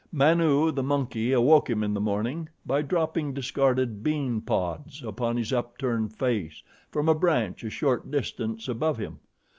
[0.11, 5.53] Manu, the monkey, awoke him in the morning by dropping discarded bean pods upon his
[5.53, 9.19] upturned face from a branch a short distance above him.